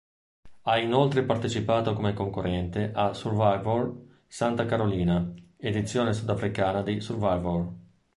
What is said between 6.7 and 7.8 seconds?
di "Survivor".